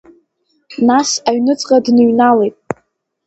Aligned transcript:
Нас 0.87 1.09
аҩныҵҟа 1.29 1.77
дныҩналеит. 1.85 2.55